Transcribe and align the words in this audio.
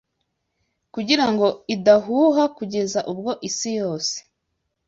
kugira 0.93 1.25
ngo 1.31 1.47
idahuha 1.75 2.43
kugeza 2.57 2.99
ubwo 3.11 3.31
isi 3.49 3.69
yose 3.79 4.15